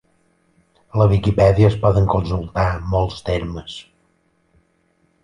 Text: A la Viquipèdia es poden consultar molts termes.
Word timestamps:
A 0.93 1.01
la 1.01 1.05
Viquipèdia 1.11 1.69
es 1.73 1.77
poden 1.83 2.07
consultar 2.13 2.65
molts 2.95 3.21
termes. 3.29 3.77